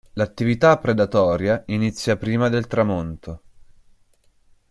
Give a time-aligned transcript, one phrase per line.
[0.13, 3.41] L'attività predatoria inizia prima del tramonto.